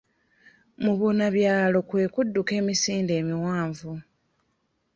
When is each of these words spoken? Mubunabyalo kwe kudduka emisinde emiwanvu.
Mubunabyalo 0.83 1.79
kwe 1.89 2.03
kudduka 2.13 2.51
emisinde 2.59 3.11
emiwanvu. 3.21 3.91